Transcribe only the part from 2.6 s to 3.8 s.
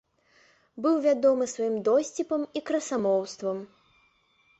і красамоўствам.